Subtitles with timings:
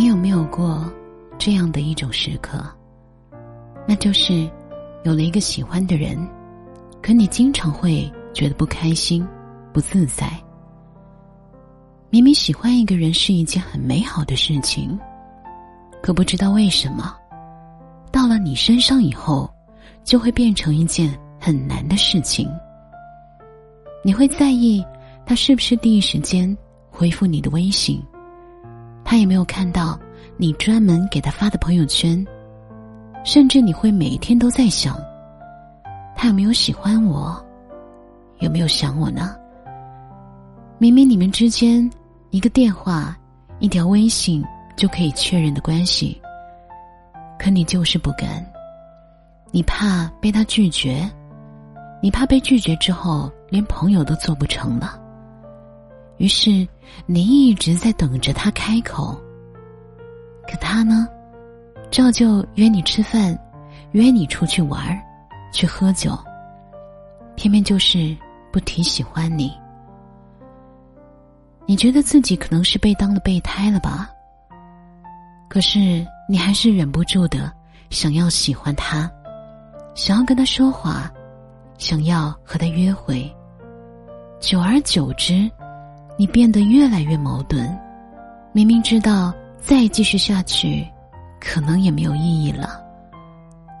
[0.00, 0.90] 你有没有过
[1.38, 2.64] 这样的一种时刻？
[3.86, 4.50] 那就是
[5.04, 6.18] 有了一个喜欢的人，
[7.02, 9.28] 可你经常会觉得不开心、
[9.74, 10.26] 不自在。
[12.08, 14.98] 明明喜欢一个人是一件很美好的事情，
[16.02, 17.14] 可不知道为什么，
[18.10, 19.52] 到了你身上以后，
[20.02, 22.48] 就会变成一件很难的事情。
[24.02, 24.82] 你会在意
[25.26, 26.56] 他是不是第一时间
[26.90, 28.02] 回复你的微信。
[29.10, 29.98] 他有没有看到
[30.36, 32.24] 你专门给他发的朋友圈？
[33.24, 34.96] 甚至你会每天都在想，
[36.14, 37.44] 他有没有喜欢我？
[38.38, 39.34] 有没有想我呢？
[40.78, 41.90] 明明你们之间
[42.30, 43.18] 一个电话、
[43.58, 44.44] 一条微信
[44.76, 46.22] 就可以确认的关系，
[47.36, 48.46] 可你就是不敢。
[49.50, 51.04] 你怕被他拒绝，
[52.00, 55.00] 你怕被拒绝之后连朋友都做不成了。
[56.20, 56.68] 于是，
[57.06, 59.18] 你一直在等着他开口。
[60.46, 61.08] 可他呢，
[61.90, 63.36] 照旧约你吃饭，
[63.92, 65.00] 约你出去玩儿，
[65.50, 66.12] 去喝酒。
[67.36, 68.14] 偏偏就是
[68.52, 69.50] 不提喜欢你。
[71.64, 74.10] 你觉得自己可能是被当了备胎了吧？
[75.48, 77.50] 可是你还是忍不住的
[77.88, 79.10] 想要喜欢他，
[79.94, 81.10] 想要跟他说话，
[81.78, 83.34] 想要和他约会。
[84.38, 85.50] 久而久之。
[86.20, 87.74] 你变得越来越矛盾，
[88.52, 90.86] 明明知道再继续下去，
[91.40, 92.78] 可能也没有意义了，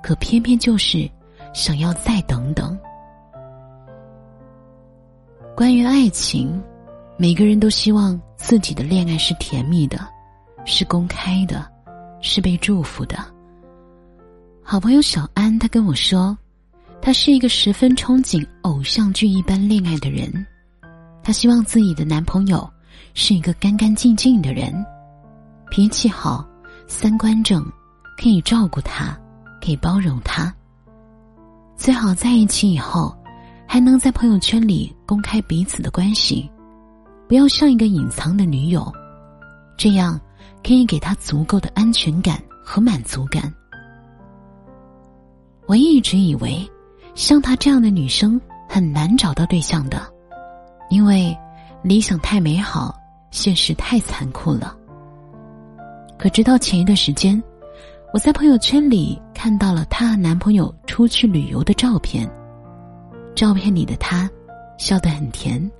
[0.00, 1.10] 可偏偏就是
[1.52, 2.78] 想要再等等。
[5.56, 6.62] 关于爱情，
[7.16, 9.98] 每个人都希望自己的恋爱是甜蜜的，
[10.64, 11.68] 是公开的，
[12.20, 13.18] 是被祝福的。
[14.62, 16.38] 好朋友小安，她跟我说，
[17.02, 20.32] 她是一个十分憧憬偶像剧一般恋爱的人。
[21.28, 22.66] 她希望自己的男朋友
[23.12, 24.72] 是一个干干净净的人，
[25.70, 26.42] 脾气好，
[26.86, 27.62] 三观正，
[28.16, 29.14] 可以照顾她，
[29.60, 30.50] 可以包容她。
[31.76, 33.14] 最好在一起以后，
[33.66, 36.50] 还能在朋友圈里公开彼此的关系，
[37.28, 38.90] 不要像一个隐藏的女友，
[39.76, 40.18] 这样
[40.66, 43.52] 可以给他足够的安全感和满足感。
[45.66, 46.66] 我一直以为，
[47.14, 50.10] 像她这样的女生很难找到对象的。
[50.88, 51.36] 因为
[51.82, 52.94] 理想太美好，
[53.30, 54.74] 现实太残酷了。
[56.18, 57.40] 可直到前一段时间，
[58.12, 62.28] 我在朋友圈里看到了她和男朋友出去旅游的照片。
[63.34, 64.28] 照片里的她
[64.78, 65.70] 笑得很甜，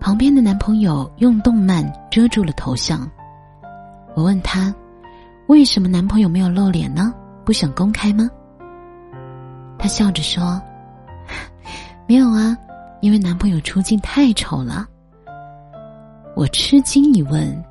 [0.00, 3.06] 旁边的男朋友用动漫遮住了头像。
[4.14, 4.74] 我问她，
[5.48, 7.12] 为什么男朋友没有露脸呢？
[7.44, 8.30] 不想公开吗？
[9.78, 10.62] 她笑着说
[12.08, 12.56] ：“没有啊。”
[13.02, 14.86] 因为男朋友出镜太丑了，
[16.36, 17.64] 我吃惊一问：“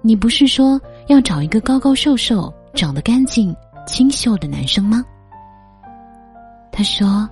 [0.00, 3.54] 你不是说要找一个高高瘦瘦、长得干净、
[3.86, 5.04] 清秀的男生吗？”
[6.72, 7.28] 他说：“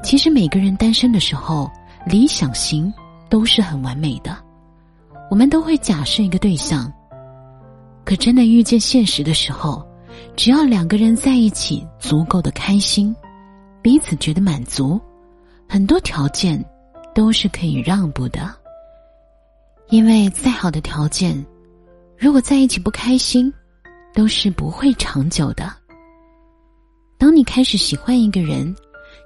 [0.00, 1.68] 其实每个人单身的时候，
[2.06, 2.92] 理想型
[3.28, 4.36] 都是很完美的，
[5.32, 6.90] 我们都会假设一个对象。
[8.04, 9.84] 可真的遇见现实的时候，
[10.36, 13.12] 只要两个人在一起足够的开心，
[13.82, 15.00] 彼此觉得满足。”
[15.68, 16.62] 很多条件
[17.14, 18.54] 都是可以让步的，
[19.88, 21.44] 因为再好的条件，
[22.16, 23.52] 如果在一起不开心，
[24.12, 25.72] 都是不会长久的。
[27.18, 28.74] 当你开始喜欢一个人，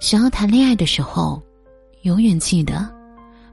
[0.01, 1.43] 想要谈恋爱的时候，
[2.03, 2.89] 永远记得，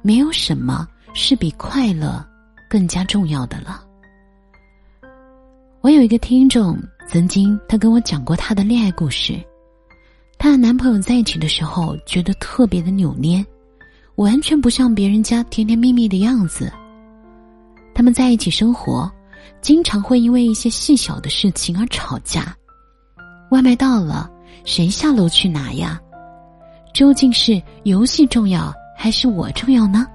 [0.01, 2.25] 没有什么是比快乐
[2.69, 3.83] 更加重要的了。
[5.81, 9.39] 我有一个听众，曾经他跟我讲过他的恋爱故事。
[10.45, 13.43] 她和男朋友在一起的时候，觉得特别的扭捏，
[14.17, 16.71] 完全不像别人家甜甜蜜蜜的样子。
[17.95, 19.11] 他们在一起生活，
[19.59, 22.55] 经常会因为一些细小的事情而吵架。
[23.49, 24.29] 外卖到了，
[24.65, 25.99] 谁下楼去拿呀？
[26.93, 30.05] 究竟是游戏重要还是我重要呢？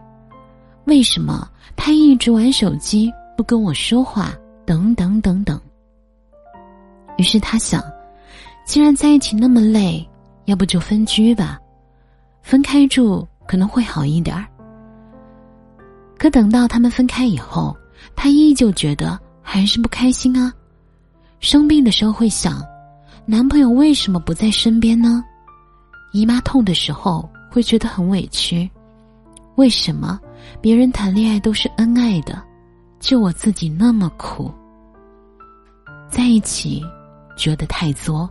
[0.84, 4.32] 为什么他一直玩手机不跟我说话？
[4.64, 5.60] 等等等等。
[7.18, 7.82] 于是他想，
[8.64, 10.06] 既然在一起那么累。
[10.50, 11.60] 要不就分居吧，
[12.42, 14.44] 分开住可能会好一点儿。
[16.18, 17.74] 可等到他们分开以后，
[18.16, 20.52] 他依旧觉得还是不开心啊。
[21.38, 22.60] 生病的时候会想，
[23.24, 25.24] 男朋友为什么不在身边呢？
[26.12, 28.68] 姨妈痛的时候会觉得很委屈，
[29.54, 30.18] 为什么
[30.60, 32.42] 别人谈恋爱都是恩爱的，
[32.98, 34.52] 就我自己那么苦？
[36.08, 36.82] 在一起
[37.36, 38.28] 觉得太作，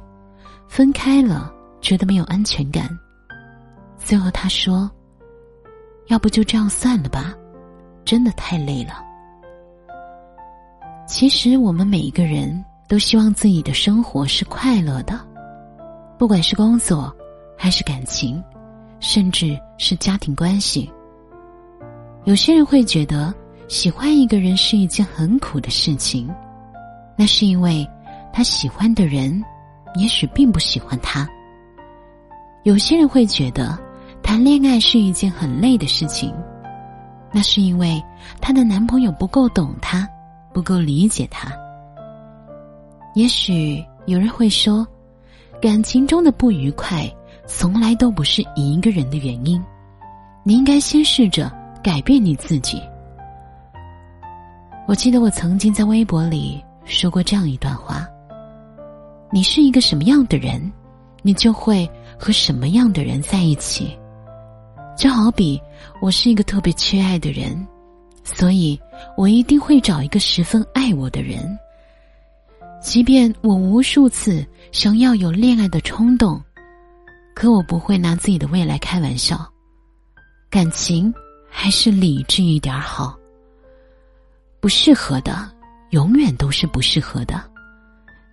[0.68, 1.54] 分开了。
[1.82, 2.90] 觉得没有安全感，
[3.98, 4.90] 最后他说
[6.08, 7.34] ：“要不就这样算了吧，
[8.04, 9.04] 真的太累了。”
[11.08, 15.20] 其实我们每一个人都希望自己的生活是快乐的，
[16.18, 17.16] 不管是工作，
[17.58, 18.44] 还是感情，
[19.00, 20.92] 甚至是家庭关系。
[22.26, 23.34] 有些人会觉得
[23.68, 26.30] 喜欢一个人是一件很苦的事情，
[27.18, 27.88] 那是因为
[28.32, 29.44] 他喜欢的人
[29.96, 31.28] 也许并不喜欢他。
[32.70, 33.76] 有些人会觉得
[34.22, 36.32] 谈恋爱是一件很累的事情，
[37.32, 38.00] 那是因为
[38.40, 40.08] 她的男朋友不够懂她。
[40.54, 41.52] 不够理解她。
[43.16, 44.86] 也许有人会说，
[45.60, 47.12] 感情中的不愉快
[47.48, 49.60] 从来都不是一个人的原因，
[50.44, 51.52] 你应该先试着
[51.84, 52.80] 改变你自己。
[54.88, 58.08] 我记得我曾经在微博里说过这样一段话：
[59.32, 60.72] 你是一个什么样的人，
[61.22, 63.98] 你就会和什么样的人在一起。
[64.98, 65.62] 就好比
[66.02, 67.68] 我是一个特别缺爱的人。
[68.24, 68.80] 所以，
[69.18, 71.58] 我一定会找一个十分爱我的人。
[72.82, 76.40] 即便我无数次想要有恋爱的冲动，
[77.34, 79.50] 可我不会拿自己的未来开玩笑。
[80.50, 81.12] 感情
[81.50, 83.18] 还是理智一点好。
[84.60, 85.50] 不适合的，
[85.90, 87.42] 永远都是不适合的。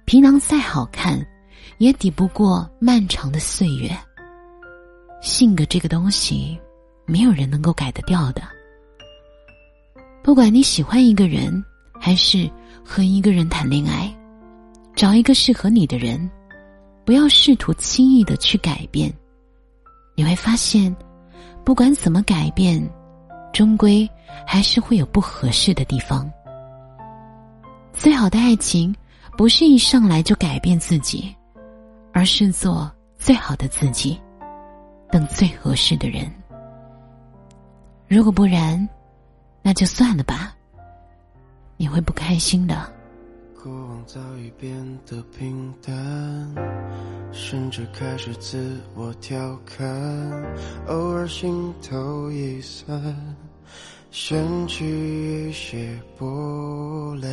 [0.04, 1.24] 皮囊再好看，
[1.78, 3.90] 也抵不过漫长的岁月。
[5.20, 6.58] 性格这个东西，
[7.04, 8.42] 没有人能够改得掉的。
[10.22, 11.64] 不管你喜欢一个人，
[12.00, 12.50] 还是
[12.84, 14.12] 和一个人谈恋爱，
[14.94, 16.30] 找一个适合你的人，
[17.04, 19.12] 不要试图轻易的去改变。
[20.16, 20.94] 你会发现，
[21.64, 22.82] 不管怎么改变，
[23.52, 24.08] 终归
[24.46, 26.28] 还是会有不合适的地方。
[27.92, 28.94] 最好的爱情，
[29.36, 31.35] 不是一上来就改变自己，
[32.16, 34.18] 而是做最好的自己，
[35.10, 36.32] 等最合适的人。
[38.08, 38.88] 如果不然。
[39.62, 40.54] 那就算了吧，
[41.76, 42.90] 你会不开心的。
[43.60, 44.72] 过往早已变
[45.04, 45.94] 得平淡，
[47.32, 49.84] 甚至开始自我调侃，
[50.86, 52.96] 偶尔心头一酸，
[54.10, 54.84] 掀起
[55.48, 57.30] 一些波澜。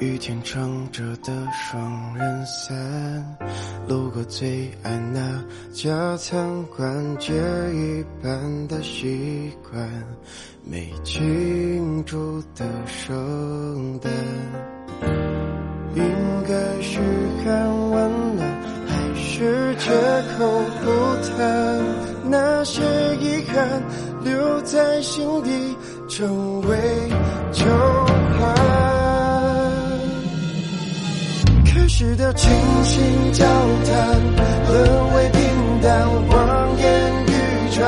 [0.00, 3.38] 雨天撑着的双人伞，
[3.86, 7.32] 路过最爱那家餐馆，借
[7.72, 9.88] 一半的习惯，
[10.64, 14.10] 没庆祝的圣诞，
[15.94, 16.02] 应
[16.48, 16.98] 该是
[17.44, 18.42] 看完了，
[18.88, 19.90] 还是借
[20.36, 21.42] 口不谈？
[22.30, 22.82] 那些
[23.20, 23.82] 遗憾
[24.24, 25.76] 留在心底，
[26.08, 26.78] 成为
[27.52, 27.64] 旧
[28.38, 28.54] 患。
[31.64, 32.50] 开始的倾
[32.84, 34.20] 心交谈，
[34.68, 35.40] 沦为平
[35.82, 36.84] 淡，望眼
[37.26, 37.30] 欲
[37.72, 37.82] 穿，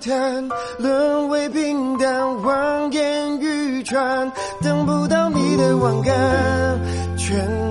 [0.00, 6.80] 谈沦为平淡，望眼欲穿，等不到你的晚安，
[7.18, 7.69] 全。